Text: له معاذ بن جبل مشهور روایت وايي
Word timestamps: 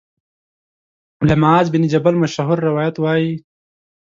له 1.27 1.35
معاذ 1.41 1.67
بن 1.73 1.83
جبل 1.93 2.13
مشهور 2.23 2.57
روایت 2.67 2.95
وايي 2.99 3.33